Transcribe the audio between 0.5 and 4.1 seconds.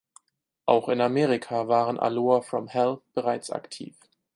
Auch in Amerika waren Aloha from Hell bereits aktiv.